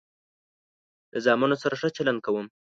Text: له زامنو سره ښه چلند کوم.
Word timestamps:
له 1.11 1.19
زامنو 1.25 1.55
سره 1.63 1.75
ښه 1.79 1.87
چلند 1.97 2.19
کوم. 2.25 2.47